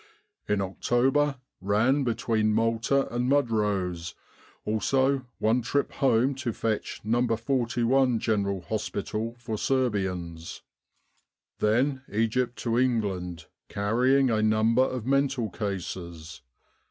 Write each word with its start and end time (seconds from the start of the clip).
In 0.49 0.61
October 0.61 1.39
ran 1.61 2.03
between 2.03 2.55
Malta 2.55 3.07
and 3.13 3.29
Mudros, 3.29 4.15
also 4.65 5.27
one 5.37 5.61
trip 5.61 5.91
home 5.91 6.33
to 6.41 6.53
fetch 6.53 7.01
No. 7.03 7.27
41 7.27 8.17
General 8.17 8.61
Hospital 8.61 9.35
for 9.37 9.59
Serbians. 9.59 10.63
Then 11.59 12.01
Egypt 12.11 12.57
to 12.63 12.79
England, 12.79 13.45
carrying 13.69 14.31
a 14.31 14.41
number 14.41 14.81
of 14.81 15.05
mental 15.05 15.51
cases. 15.51 16.41